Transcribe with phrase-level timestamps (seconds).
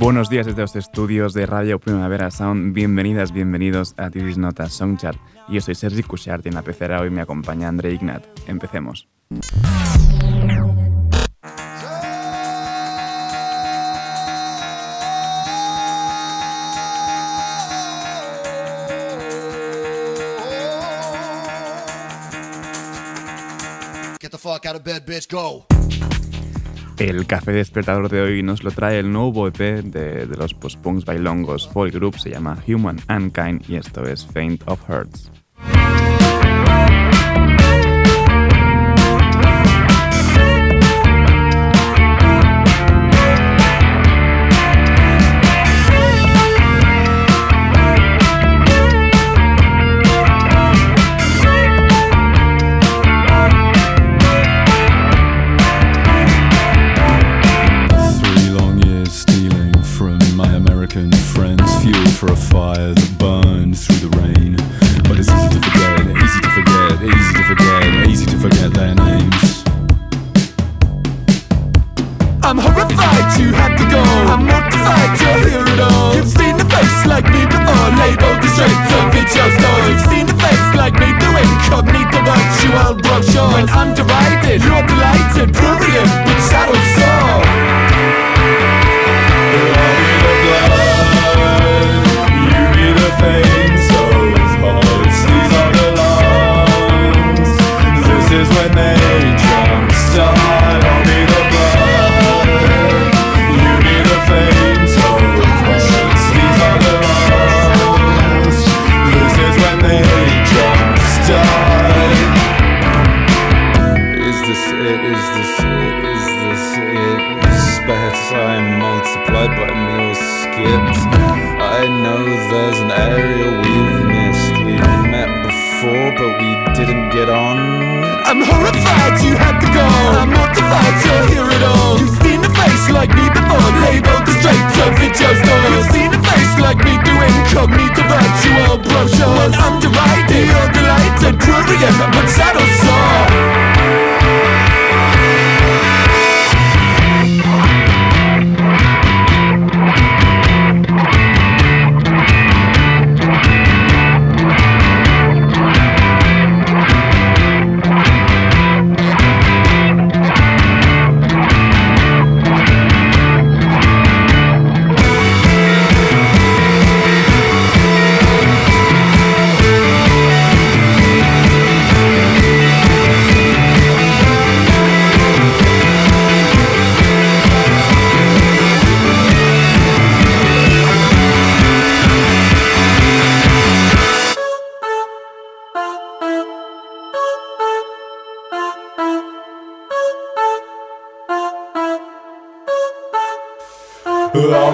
[0.00, 2.72] Buenos días desde los estudios de Radio Primavera Sound.
[2.72, 5.18] Bienvenidas, bienvenidos a This Nota Songchart.
[5.50, 8.24] Yo soy Sergi Cushart y en la pecera hoy me acompaña André Ignat.
[8.46, 9.06] Empecemos.
[24.18, 25.66] Get the fuck out of bed, bitch, go.
[27.00, 31.66] El café despertador de hoy nos lo trae el nuevo EP de, los post-punks bailongos
[31.66, 35.32] folk group, se llama Human Unkind y esto es Faint of Hearts.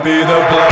[0.06, 0.65] be the blame.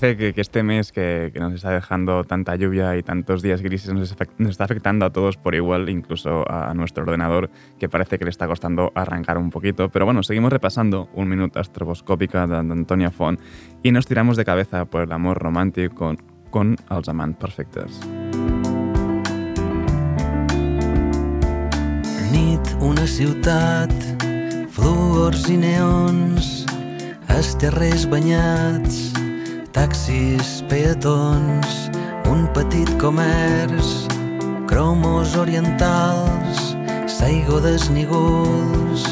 [0.00, 4.16] Parece que, este mes que, nos está dejando tanta lluvia y tantos días grises nos,
[4.48, 8.46] está afectando a todos por igual, incluso a nuestro ordenador, que parece que le está
[8.46, 9.90] costando arrancar un poquito.
[9.90, 13.40] Pero bueno, seguimos repasando un minuto astroboscópica de, Antonia Font
[13.82, 16.18] y nos tiramos de cabeza por el amor romántico con,
[16.50, 18.00] con els amants perfectes.
[22.32, 23.92] Nit, una ciutat,
[24.72, 26.64] fluors i neons,
[27.28, 29.10] els terrers banyats,
[29.72, 31.90] taxis, peatons,
[32.26, 34.06] un petit comerç,
[34.66, 36.76] cromos orientals,
[37.06, 39.04] saigo desnígols,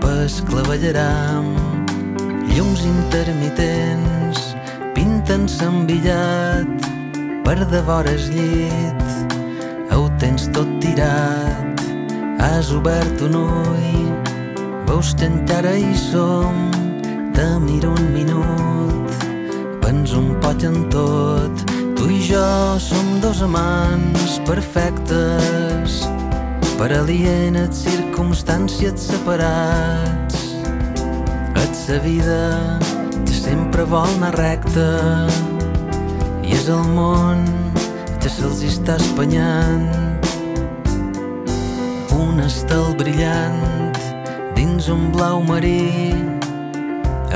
[0.00, 1.50] pes clavellaram,
[2.54, 4.54] llums intermitents,
[4.94, 6.70] pinten s'envillat,
[7.44, 9.06] per devores llit,
[9.90, 11.82] ho tens tot tirat,
[12.38, 14.10] has obert un ull,
[14.86, 16.70] veus que encara hi som,
[17.34, 18.85] te miro un minut,
[19.86, 21.62] ens un poc en tot.
[21.96, 22.46] Tu i jo
[22.82, 26.02] som dos amants perfectes,
[26.76, 30.42] per alienes circumstàncies separats.
[31.62, 32.78] Et sa vida
[33.24, 34.88] que sempre vol anar recta
[36.42, 37.46] i és el món
[38.20, 39.88] que se'ls està espanyant.
[42.16, 43.60] Un estel brillant
[44.58, 46.14] dins un blau marí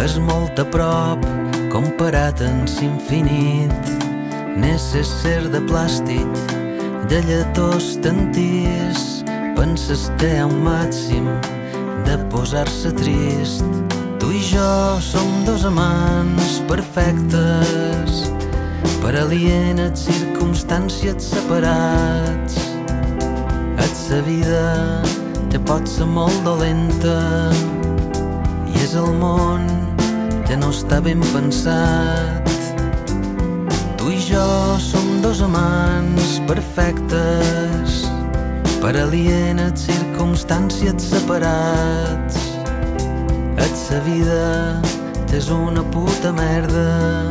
[0.00, 1.39] és molt a prop
[1.70, 3.90] comparat en infinit
[5.06, 6.28] ser de plàstic
[7.08, 9.22] de lletós tantís
[9.56, 11.26] penses ha un màxim
[12.06, 13.64] de posar-se trist.
[14.18, 18.24] Tu i jo som dos amants perfectes
[19.02, 22.56] per alienes circumstàncies separats.
[23.78, 25.02] Et sa vida
[25.50, 27.18] que pot ser molt dolenta
[28.70, 29.89] i és el món
[30.50, 32.48] que no està ben pensat.
[33.94, 34.46] Tu i jo
[34.82, 38.00] som dos amants perfectes
[38.82, 42.40] per alienes circumstàncies separats.
[43.62, 44.80] Et sa vida
[45.38, 47.28] és una puta merda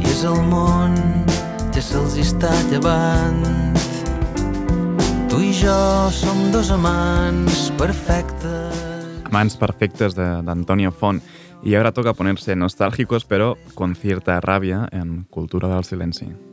[0.00, 0.96] i és el món
[1.74, 3.44] que se'ls està llevant.
[5.28, 5.76] Tu i jo
[6.16, 8.80] som dos amants perfectes.
[9.28, 11.20] Amants perfectes d'Antònia Font.
[11.62, 16.49] Y ahora toca ponerse nostálgicos, pero con cierta rabia en Cultura del Silencio.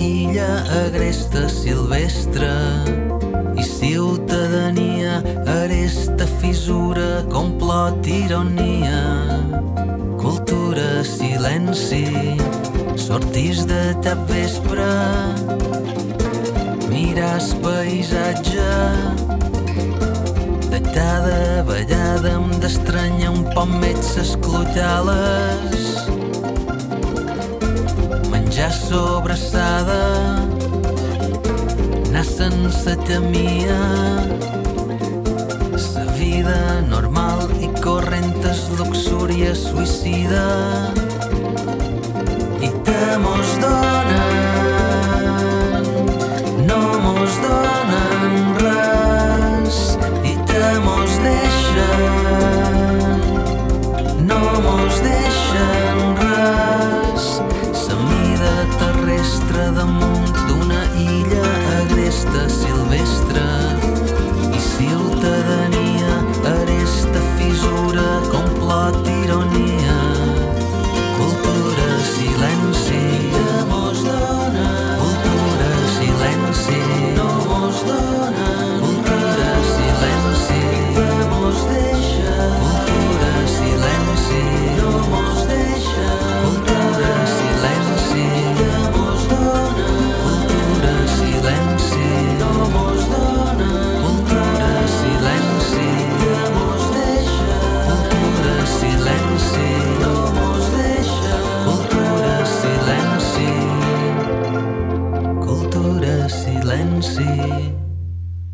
[0.00, 0.48] Illa
[0.86, 2.50] agresta silvestre
[3.60, 5.20] i ciutadania
[5.60, 9.02] aresta fissura complot ironia
[10.24, 12.06] cultura silenci
[12.96, 14.90] sortis de cap vespre
[16.88, 18.68] miràs paisatge
[20.94, 25.99] cada ballada em d'estranya un poc més esclutales.
[28.60, 30.02] Menjar sobrassada,
[32.08, 33.78] anar sense temia,
[35.80, 40.44] sa vida normal i corrent és luxúria suïcida.
[42.60, 43.56] I te mos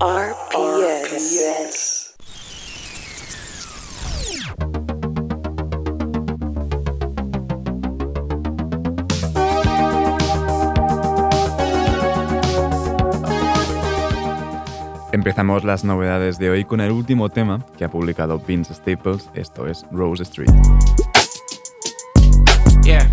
[0.00, 2.14] RPS.
[15.12, 19.66] Empezamos las novedades de hoy con el último tema que ha publicado Vince Staples, esto
[19.66, 20.48] es Rose Street.
[22.82, 23.06] Yeah,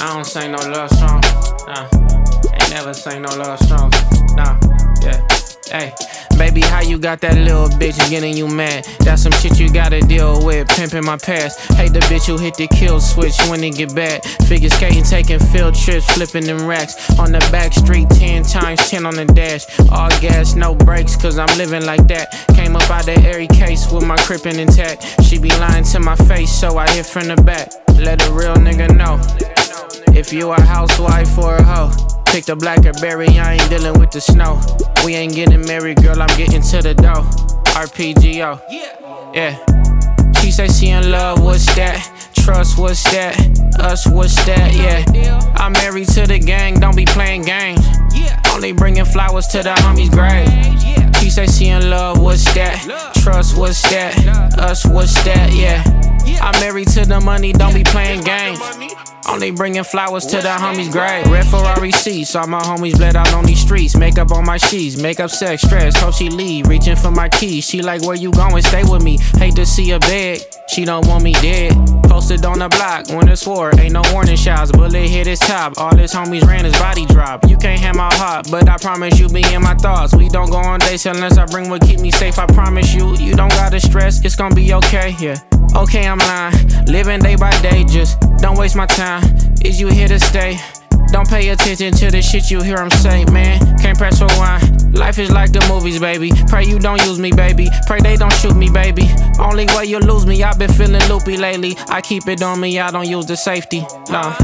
[0.00, 1.20] I don't sing no love song.
[1.66, 2.11] Nah, ain't
[2.72, 3.90] never sing no love song.
[4.34, 4.58] Nah,
[5.02, 5.20] yeah.
[5.70, 5.92] Hey,
[6.38, 8.84] baby, how you got that little bitch getting you mad?
[9.00, 10.68] That's some shit you gotta deal with.
[10.68, 11.60] Pimping my past.
[11.72, 14.24] Hate the bitch who hit the kill switch when it get bad.
[14.48, 18.08] Figure skating, taking field trips, flipping them racks on the back street.
[18.10, 19.64] 10 times 10 on the dash.
[19.90, 22.32] All gas, no brakes, cause I'm living like that.
[22.54, 25.22] Came up out the airy case with my crippin' intact.
[25.24, 27.70] She be lying to my face, so I hit from the back.
[27.98, 29.20] Let a real nigga know.
[30.14, 34.20] If you a housewife or a hoe, pick the blackberry, I ain't dealing with the
[34.20, 34.58] snow.
[35.04, 37.28] We ain't getting married, girl, I'm getting to the dough.
[37.76, 38.58] RPGO,
[39.34, 40.32] yeah.
[40.40, 42.00] She say she in love, what's that?
[42.34, 43.36] Trust, what's that?
[43.78, 44.72] Us, what's that?
[44.72, 45.04] Yeah.
[45.56, 47.84] I'm married to the gang, don't be playing games.
[48.50, 50.48] Only bringing flowers to the homie's grave.
[51.20, 53.12] She say she in love, what's that?
[53.16, 54.58] Trust, what's that?
[54.58, 55.52] Us, what's that?
[55.52, 55.84] Yeah.
[56.40, 58.60] I'm married to the money, don't be playing games.
[59.28, 61.26] Only bringing flowers to the homies' grave.
[61.30, 63.96] Red Ferrari seats, all my homies bled out on these streets.
[63.96, 65.96] Makeup on my sheets, makeup sex, stress.
[65.96, 67.64] Hope she leave, reaching for my keys.
[67.64, 68.62] She like, where you going?
[68.62, 69.18] Stay with me.
[69.36, 71.72] Hate to see her beg, she don't want me dead.
[72.04, 74.72] Posted on the block, when it's war, ain't no warning shots.
[74.72, 77.48] Bullet hit his top, all his homies ran his body drop.
[77.48, 80.14] You can't have my heart, but I promise you be in my thoughts.
[80.14, 82.38] We don't go on dates unless I bring what keep me safe.
[82.38, 85.16] I promise you, you don't gotta stress, it's gonna be okay.
[85.20, 85.36] Yeah.
[85.74, 86.54] Okay, I'm lying.
[86.86, 89.22] Living day by day, just don't waste my time.
[89.64, 90.58] Is you here to stay?
[91.08, 93.58] Don't pay attention to the shit you hear 'em say, man.
[93.78, 94.96] Can't press rewind.
[94.96, 96.30] Life is like the movies, baby.
[96.48, 97.68] Pray you don't use me, baby.
[97.86, 99.10] Pray they don't shoot me, baby.
[99.38, 101.76] Only way you lose me, I've been feeling loopy lately.
[101.88, 103.86] I keep it on me, I don't use the safety.
[104.10, 104.34] Nah.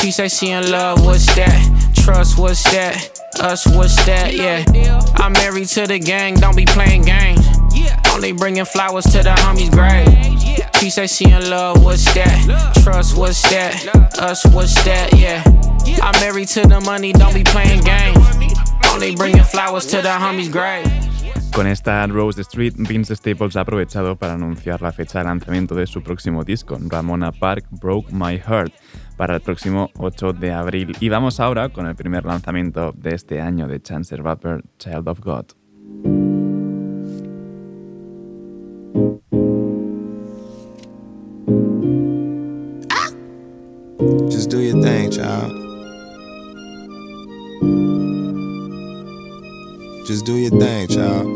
[0.00, 1.58] She say she in love, what's that?
[1.94, 3.10] Trust, what's that?
[3.40, 4.34] Us, what's that?
[4.34, 4.64] Yeah.
[5.16, 7.46] I'm married to the gang, don't be playing games.
[8.20, 10.06] Only bringing flowers to the homie's grave.
[10.78, 12.74] She say she in love, what's that?
[12.84, 13.72] Trust, what's that?
[14.18, 15.16] Us, what's that?
[15.16, 15.42] Yeah.
[16.02, 18.18] I'm married to the money, don't be playing games.
[18.92, 20.84] Only bringing flowers to the homie's grave.
[21.54, 25.86] Con esta Rose Street, Vince Staples ha aprovechado para anunciar la fecha de lanzamiento de
[25.86, 28.74] su próximo disco, Ramona Park Broke My Heart,
[29.16, 30.94] para el próximo 8 de abril.
[31.00, 35.08] Y vamos ahora con el primer lanzamiento de este año de Chance the Rapper, Child
[35.08, 36.39] of God.
[44.30, 45.52] Just do your thing, child.
[50.06, 51.26] Just do your thing, child.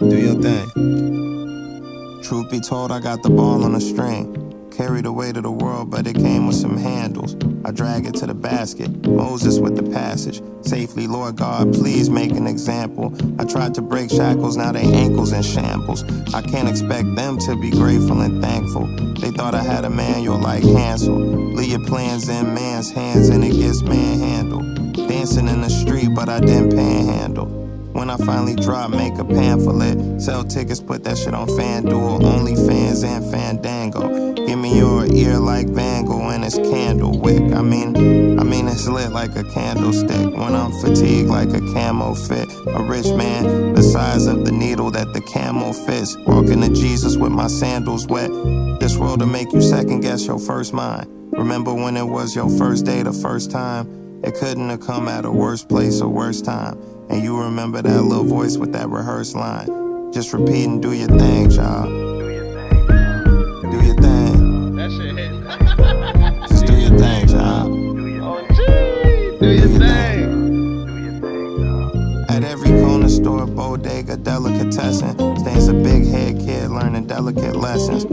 [0.00, 2.20] Do your thing.
[2.22, 4.47] Truth be told, I got the ball on a string.
[4.78, 7.34] Carry the weight of the world, but it came with some handles.
[7.64, 8.88] I drag it to the basket.
[9.08, 10.40] Moses with the passage.
[10.60, 13.12] Safely, Lord God, please make an example.
[13.40, 16.04] I tried to break shackles, now they ankles in shambles.
[16.32, 18.86] I can't expect them to be grateful and thankful.
[19.14, 21.18] They thought I had a manual like Hansel.
[21.18, 24.92] Leave your plans in man's hands and it gets manhandled.
[25.08, 27.67] Dancing in the street, but I didn't panhandle.
[27.98, 30.22] When I finally drop, make a pamphlet.
[30.22, 34.34] Sell tickets, put that shit on FanDuel, OnlyFans, and Fandango.
[34.34, 37.42] Give me your ear like Van Gogh and it's candle wick.
[37.52, 40.32] I mean, I mean it's lit like a candlestick.
[40.32, 42.48] When I'm fatigued like a camo fit.
[42.68, 46.16] A rich man, the size of the needle that the camel fits.
[46.18, 48.30] Walking to Jesus with my sandals wet.
[48.78, 51.08] This world to make you second guess your first mind.
[51.32, 54.22] Remember when it was your first day, the first time?
[54.22, 56.78] It couldn't have come at a worse place or worse time.
[57.10, 60.12] And you remember that little voice with that rehearsed line.
[60.12, 61.88] Just repeat and do your thing, child.
[63.70, 64.76] Do your thing.
[64.76, 65.42] That shit hitting.
[66.48, 67.70] Just do your thing, child.
[67.70, 68.46] Oh,
[69.40, 70.86] do your thing.
[70.86, 72.26] Do your thing.
[72.28, 78.04] At every corner store, bodega, delicatessen, stands a big head kid learning delicate lessons.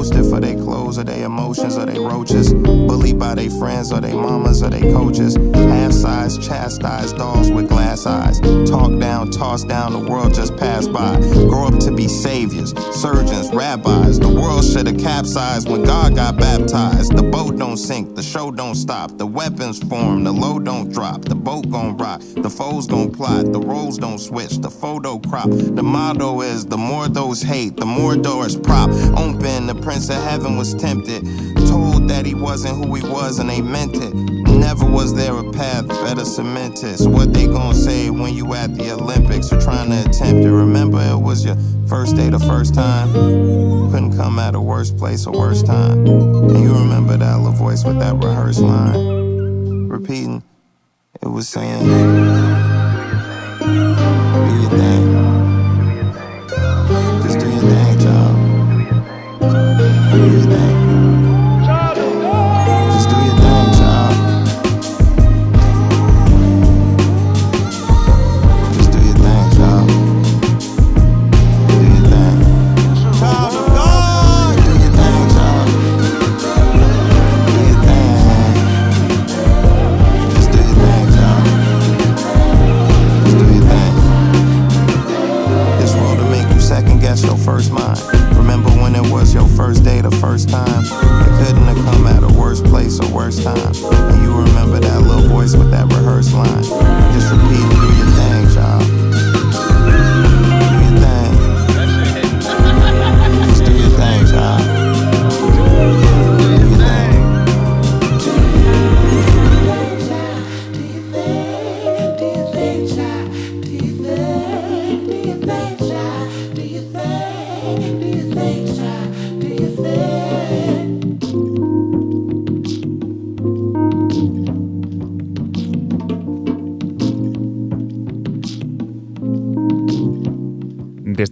[0.00, 2.54] Roasted for their clothes or their emotions or their roaches.
[2.54, 5.36] Bullied by their friends or their mamas or their coaches.
[5.54, 8.40] Half sized, chastised dolls with glass eyes.
[8.66, 11.20] Talk down, toss down, the world just passed by.
[11.50, 14.18] Grow up to be saviors, surgeons, rabbis.
[14.18, 17.14] The world should have capsized when God got baptized.
[17.14, 19.18] The boat don't sink, the show don't stop.
[19.18, 21.26] The weapons form, the load don't drop.
[21.26, 23.52] The boat gon' rock, the foes gon' plot.
[23.52, 25.50] The roles don't switch, the photo crop.
[25.50, 28.88] The motto is the more those hate, the more doors prop.
[29.18, 31.26] Open, the prince of heaven was tempted.
[31.66, 34.14] Told that he wasn't who he was, and they meant it.
[34.14, 36.96] Never was there a path better cemented.
[36.96, 40.48] So what they gon' say when you at the Olympics or trying to attempt it?
[40.48, 41.56] Remember it was your
[41.88, 43.12] first day the first time.
[43.90, 46.06] Couldn't come at a worse place or worse time.
[46.06, 49.88] And you remember that little voice with that rehearsed line.
[49.88, 50.44] Repeating,
[51.20, 51.84] it was saying,
[53.58, 53.64] Do
[54.54, 55.09] your thing.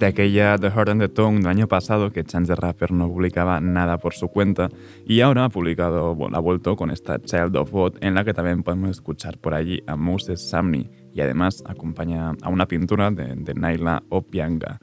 [0.09, 3.61] Aquella The Heart and the Tongue del año pasado que Chance the Rapper no publicaba
[3.61, 4.69] nada por su cuenta
[5.07, 8.35] y ahora ha publicado, bueno, ha vuelto con esta Child of God en la que
[8.35, 13.35] también podemos escuchar por allí a Moses Samni y además acompaña a una pintura de,
[13.37, 14.81] de Naila Opianga.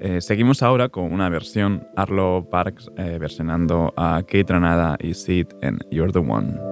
[0.00, 5.46] Eh, seguimos ahora con una versión, Arlo Parks eh, versionando a Kate Ranada y Sid
[5.60, 6.71] en You're the One.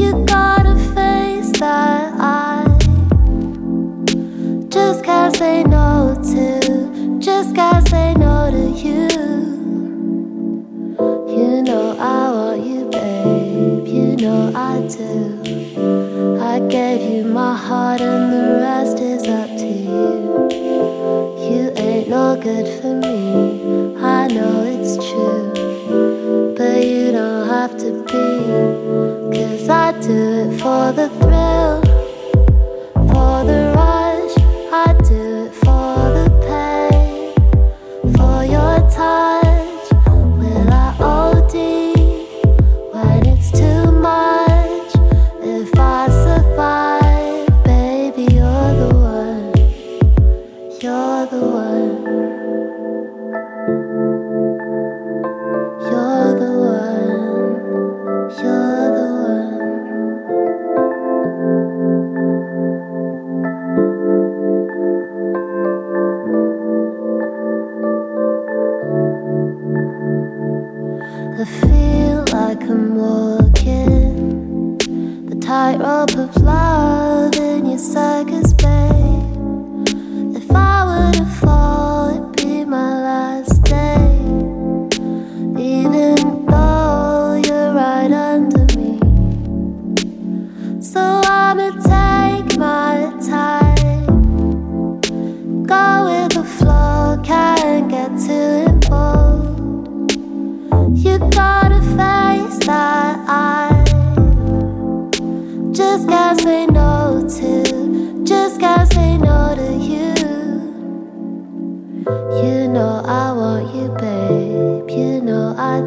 [0.00, 0.49] You got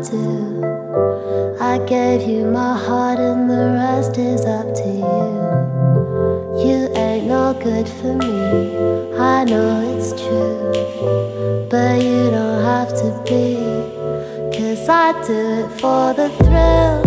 [0.10, 1.58] do.
[1.60, 5.54] I gave you my heart, and the rest is up to you.
[6.66, 9.18] You ain't no good for me.
[9.18, 11.68] I know it's true.
[11.70, 13.56] But you don't have to be.
[14.56, 17.03] Cause I do it for the thrill,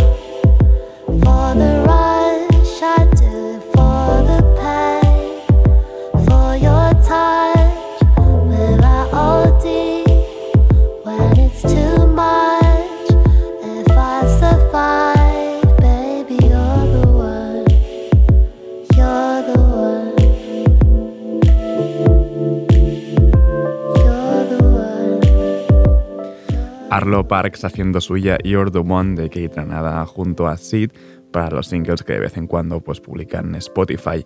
[27.26, 30.90] Parks haciendo suya You're the One de Kate Granada junto a Sid
[31.32, 34.24] para los singles que de vez en cuando pues, publican Spotify.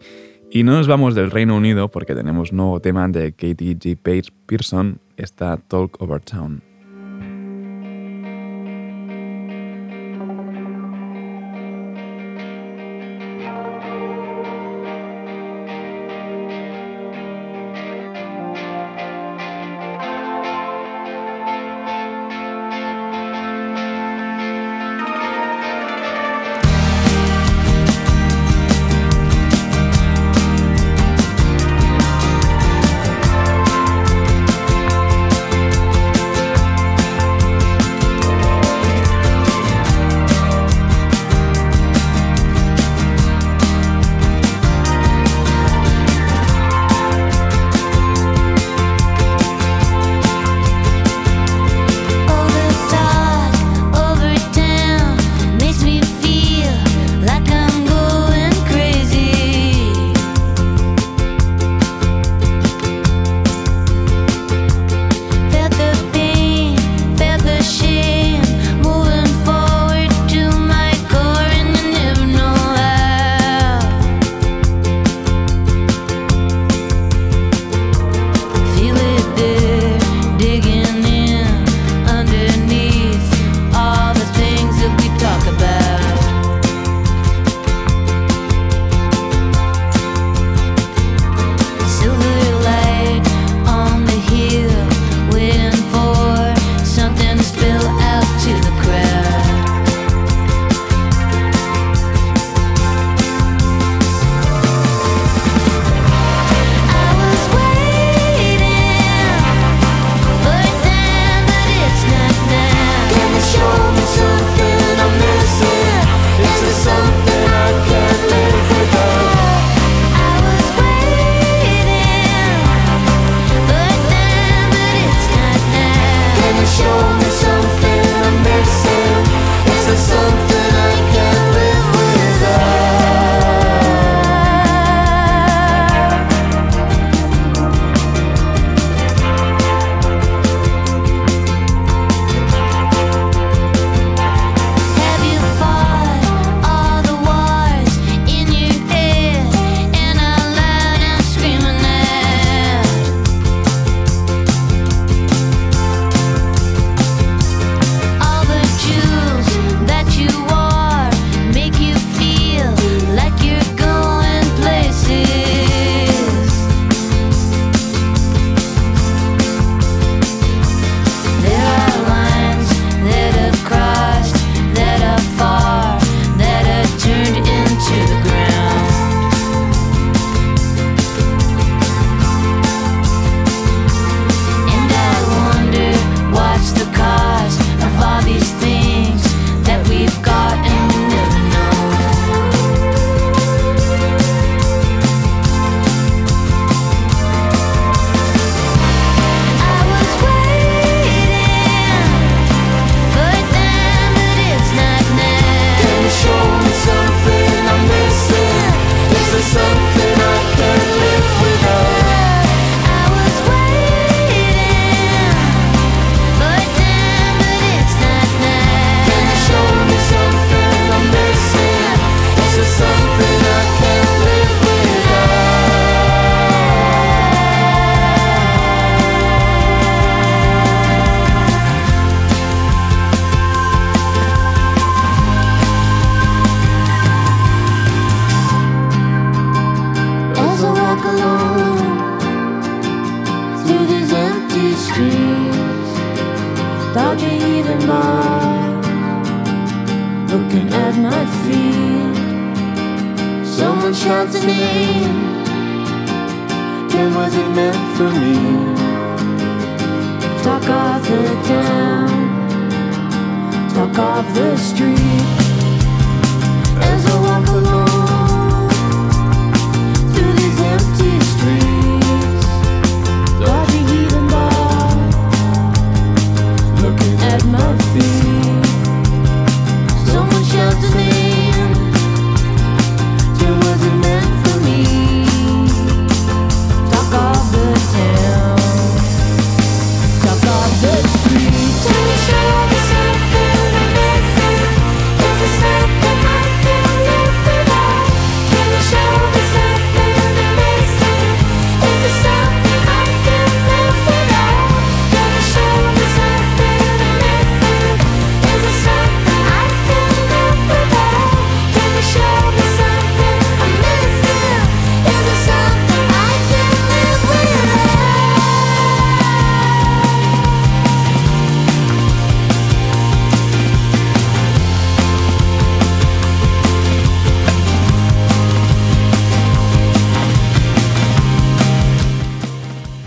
[0.50, 3.96] Y no nos vamos del Reino Unido porque tenemos nuevo tema de Katie G.
[3.96, 6.69] Page Pearson, está Talk Over Town.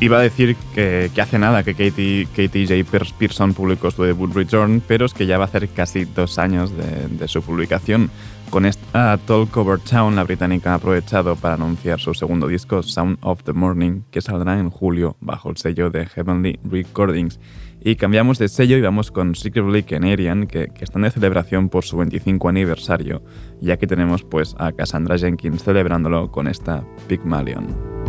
[0.03, 3.07] Iba a decir que, que hace nada que Katie, Katie J.
[3.17, 6.75] Pearson publicó su debut Return, pero es que ya va a hacer casi dos años
[6.75, 8.11] de, de su publicación.
[8.49, 13.17] Con esta Talk Over Town, la británica ha aprovechado para anunciar su segundo disco, Sound
[13.21, 17.39] of the Morning, que saldrá en julio bajo el sello de Heavenly Recordings.
[17.79, 21.85] Y cambiamos de sello y vamos con Secretly Canadian, que, que están de celebración por
[21.85, 23.23] su 25 aniversario.
[23.61, 28.02] Y aquí tenemos pues a Cassandra Jenkins celebrándolo con esta Pygmalion.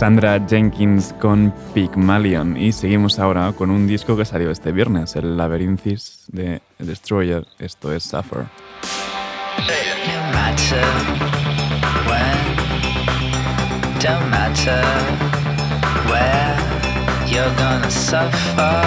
[0.00, 5.36] Cassandra Jenkins con Pygmalion y seguimos ahora con un disco que salió este viernes, el
[5.36, 8.46] Labyrinthis de Destroyer, esto es Suffer.
[17.58, 18.80] No suffer.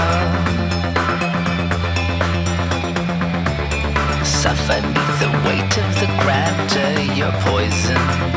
[4.23, 4.81] Suffer
[5.19, 8.33] the weight of the grandeur your poison.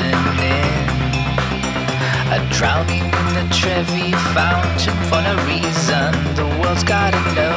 [0.00, 0.88] Poisoning.
[2.32, 6.10] A drowning in the Trevi fountain for no reason.
[6.34, 7.49] The world's gotta know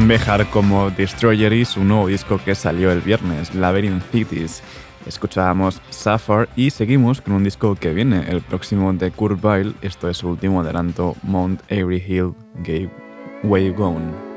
[0.00, 4.62] tan bejar como Destroyer y su nuevo disco que salió el viernes, Labyrinth Cities.
[5.06, 9.74] Escuchábamos Suffer y seguimos con un disco que viene, el próximo de Kurt Weill.
[9.82, 14.29] Esto es su último adelanto, Mount Avery Hill Gateway Gone.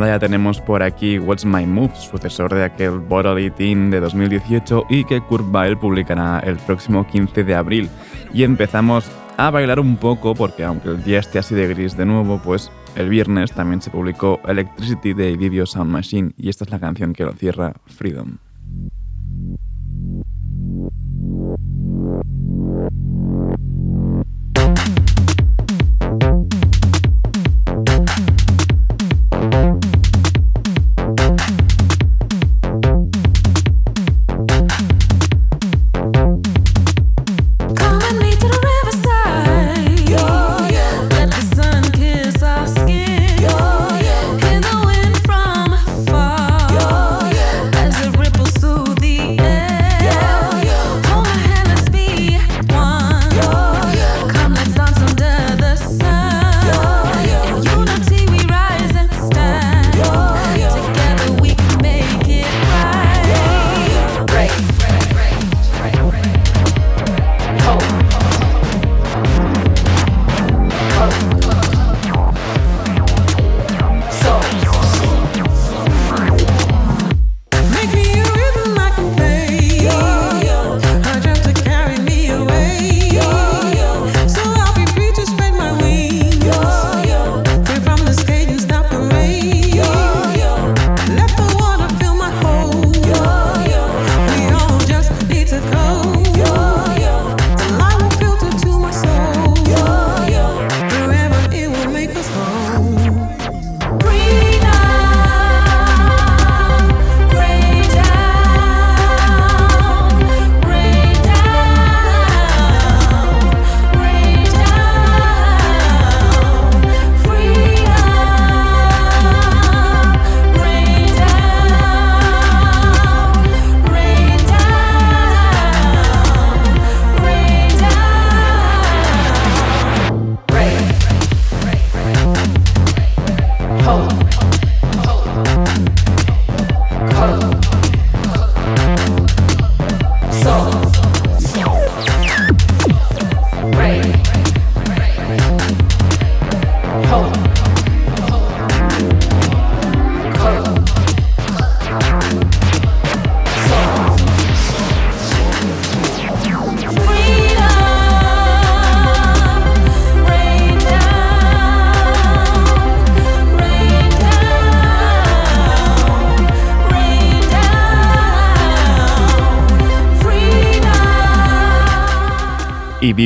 [0.00, 4.84] Nada ya tenemos por aquí What's My Move, sucesor de aquel Bottle Teen de 2018
[4.90, 7.88] y que Kurt Weill publicará el próximo 15 de abril.
[8.34, 12.04] Y empezamos a bailar un poco porque aunque el día esté así de gris de
[12.04, 16.70] nuevo, pues el viernes también se publicó Electricity de Video Sound Machine y esta es
[16.70, 18.36] la canción que lo cierra Freedom.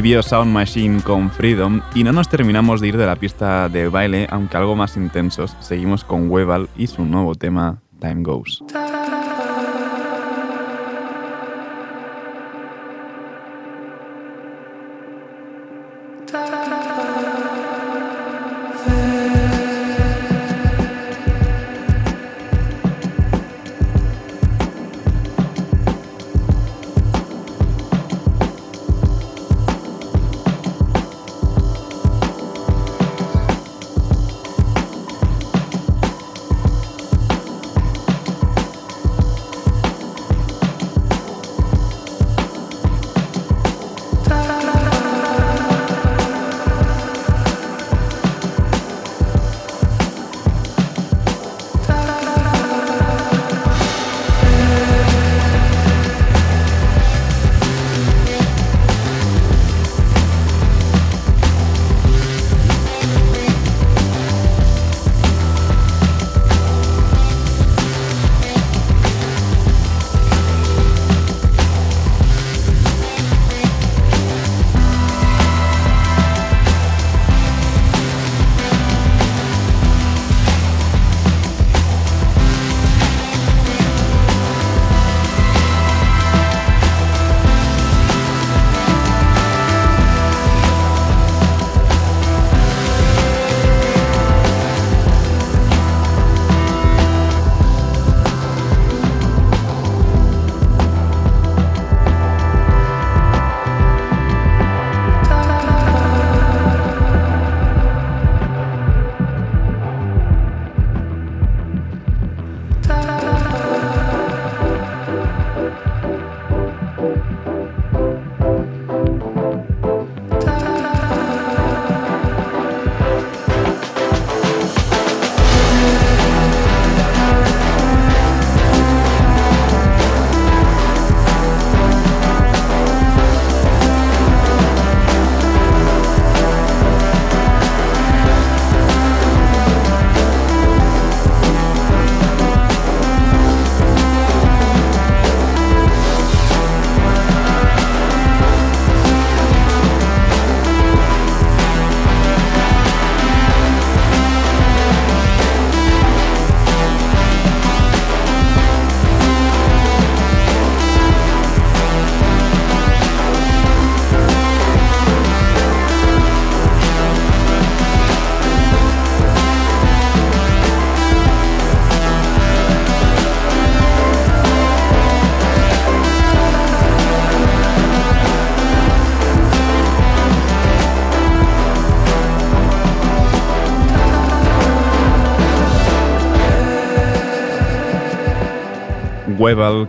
[0.01, 4.27] Sound Machine con Freedom y no nos terminamos de ir de la pista de baile,
[4.31, 8.65] aunque algo más intensos, seguimos con Webal y su nuevo tema Time Goes.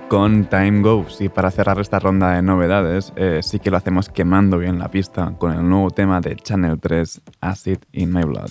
[0.08, 1.22] Con Time Goes.
[1.22, 4.90] Y para cerrar esta ronda de novedades, eh, sí que lo hacemos quemando bien la
[4.90, 8.50] pista con el nuevo tema de Channel 3, Acid in My Blood.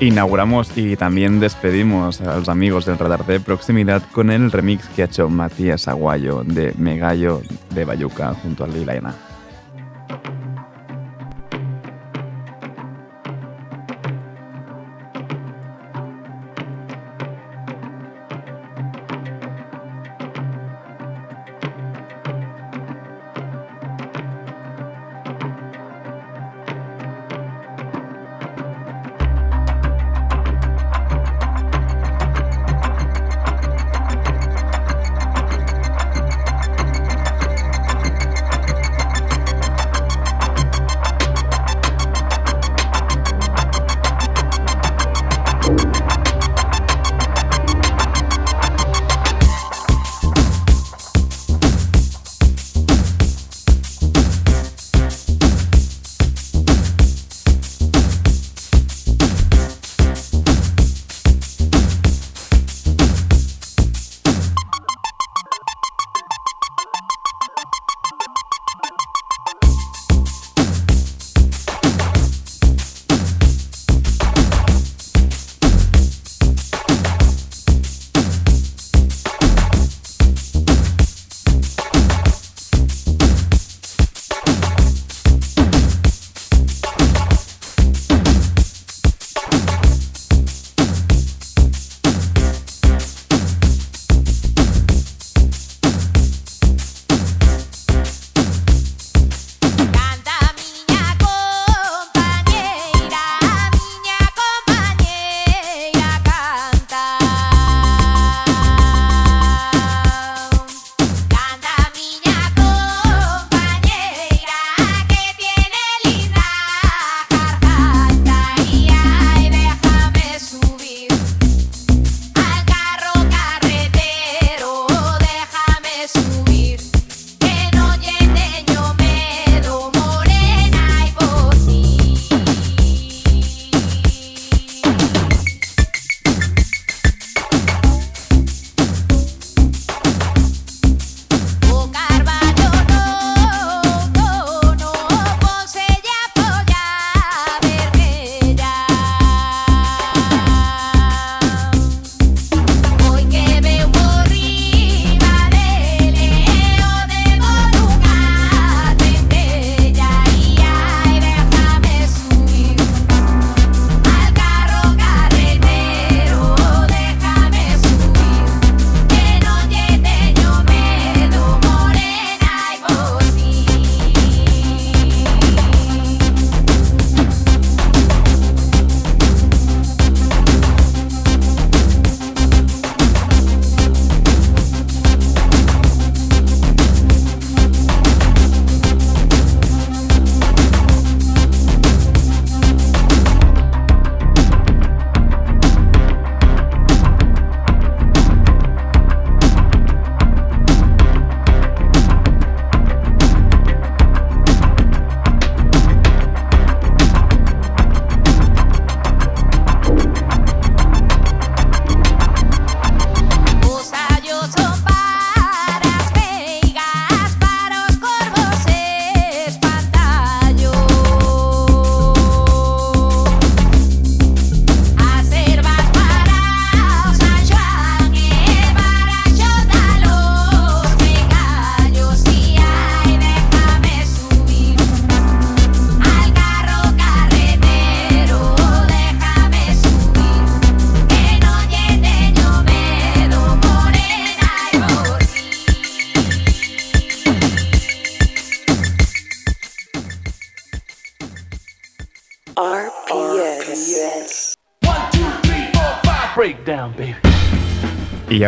[0.00, 5.02] Inauguramos y también despedimos a los amigos del radar de proximidad con el remix que
[5.02, 7.40] ha hecho Matías Aguayo de Megallo
[7.70, 9.31] de Bayuca junto a Lilaina.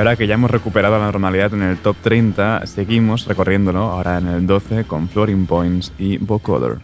[0.05, 4.27] Ahora que ya hemos recuperado la normalidad en el top 30, seguimos recorriéndolo ahora en
[4.27, 6.77] el 12 con Floating Points y Vocoder.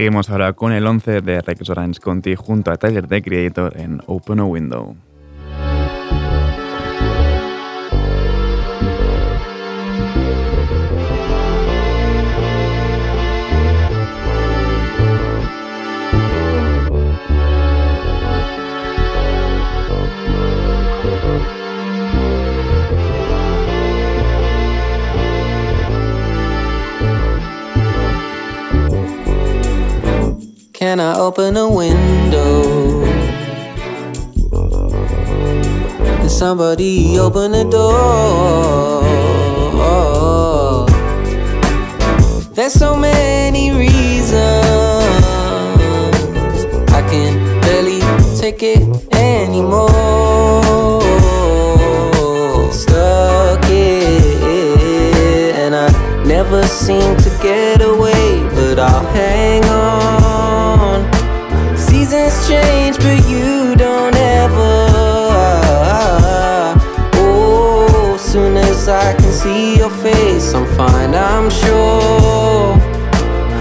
[0.00, 4.00] Seguimos ahora con el 11 de Rex Orange Conti junto a Tyler The Creator en
[4.06, 4.96] Open a Window.
[37.30, 38.49] open the door.
[69.30, 72.74] can see your face, I'm fine, I'm sure.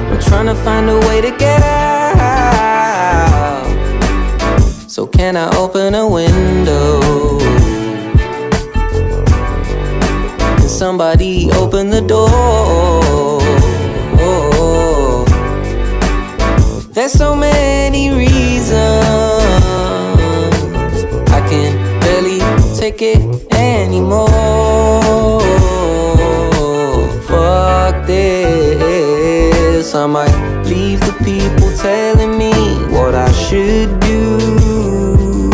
[0.09, 2.49] I'm trying to find a way to get out.
[4.87, 6.99] So, can I open a window?
[10.57, 13.39] Can somebody open the door?
[16.93, 19.48] There's so many reasons
[22.91, 24.27] take it anymore.
[27.27, 29.93] Fuck this.
[29.93, 32.51] I might leave the people telling me
[32.95, 35.49] what I should do.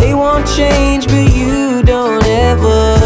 [0.00, 2.96] They want change, but you don't ever.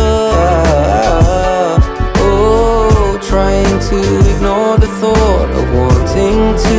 [2.25, 3.99] Oh, trying to
[4.33, 6.79] ignore the thought of wanting to.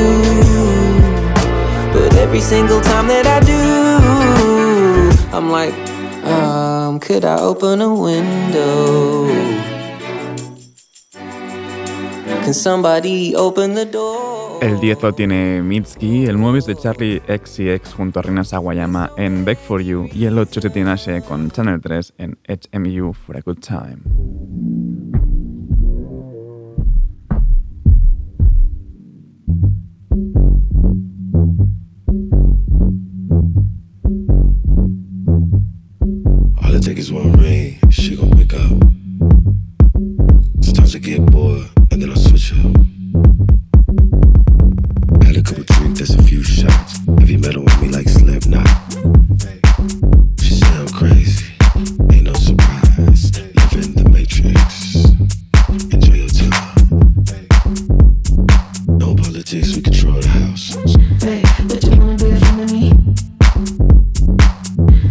[1.93, 3.61] But every single time that I do,
[5.37, 5.92] I'm like,
[6.83, 9.27] Could I open a window?
[12.43, 14.59] Can somebody open the door?
[14.61, 19.11] El 10 lo tiene Mitski, el 9 es de Charlie XCX junto a Rina Sawayama
[19.17, 23.13] en Back for You y el 8 se tiene Ashe con Channel 3 en HMU
[23.13, 25.12] for a Good Time.
[36.63, 38.71] All it takes is one ring, she gon' wake up.
[40.63, 41.72] Sometimes I get bored.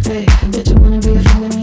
[0.05, 0.25] Hey,
[0.67, 1.62] you wanna be a feminine?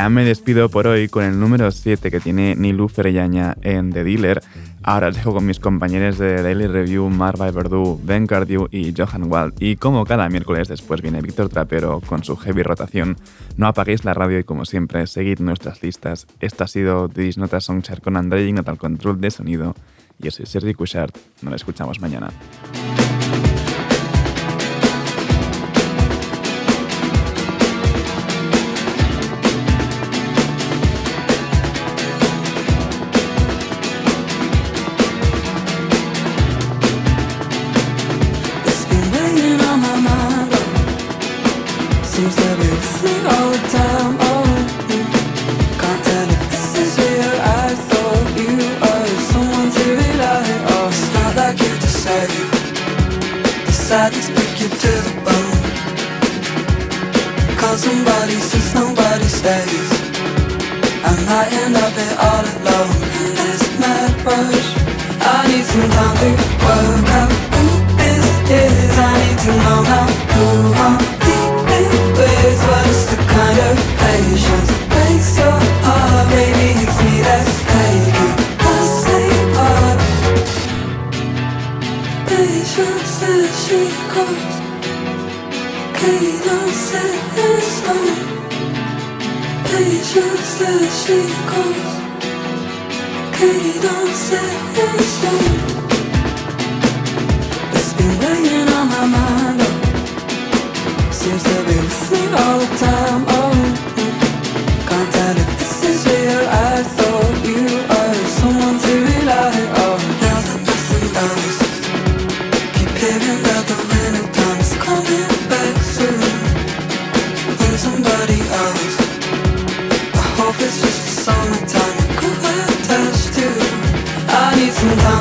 [0.00, 4.02] Ya me despido por hoy con el número 7 que tiene Nilu Ferellaña en The
[4.02, 4.40] Dealer.
[4.82, 9.30] Ahora os dejo con mis compañeros de Daily Review, Marva Verdú, Ben Cardew y Johan
[9.30, 9.56] Wald.
[9.60, 13.18] Y como cada miércoles después viene Víctor Trapero con su heavy rotación,
[13.58, 16.26] no apaguéis la radio y como siempre, seguid nuestras listas.
[16.40, 19.74] Esto ha sido Disnota Songchart con André Ignat al control de sonido.
[20.18, 21.14] Yo soy Sergi Cushart.
[21.42, 22.30] Nos escuchamos mañana.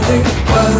[0.01, 0.78] nothing but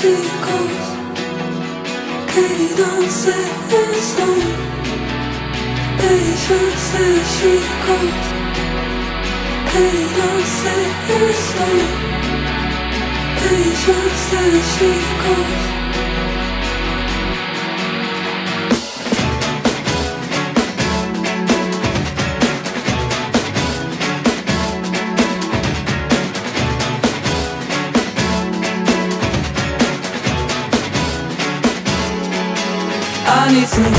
[0.00, 0.80] chicos
[2.32, 2.46] que
[2.80, 3.44] danzan
[4.10, 4.38] son
[5.98, 8.14] bellos de chicos
[9.70, 9.86] que
[10.16, 10.82] danzan
[11.48, 11.76] son
[13.42, 15.79] bellos de chicos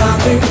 [0.01, 0.50] nothing